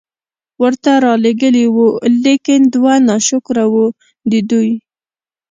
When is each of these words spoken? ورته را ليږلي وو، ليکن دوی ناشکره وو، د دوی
ورته 0.61 0.91
را 1.03 1.13
ليږلي 1.23 1.65
وو، 1.75 1.87
ليکن 2.23 2.61
دوی 2.73 2.97
ناشکره 3.09 3.65
وو، 3.73 3.85
د 4.29 4.31
دوی 4.49 4.71